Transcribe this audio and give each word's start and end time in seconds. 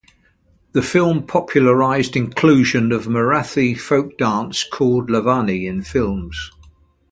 The 0.71 0.81
film 0.81 1.27
popularized 1.27 2.15
inclusion 2.15 2.91
of 2.91 3.05
Marathi 3.05 3.79
folk 3.79 4.17
dance 4.17 4.63
called 4.63 5.09
Lavani 5.11 5.67
in 5.67 5.83
films. 5.83 6.49